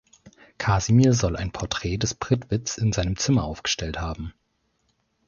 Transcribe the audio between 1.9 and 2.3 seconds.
des